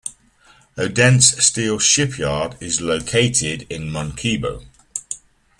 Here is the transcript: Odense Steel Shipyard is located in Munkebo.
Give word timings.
Odense 0.79 1.39
Steel 1.43 1.77
Shipyard 1.77 2.55
is 2.59 2.81
located 2.81 3.67
in 3.69 3.91
Munkebo. 3.91 4.65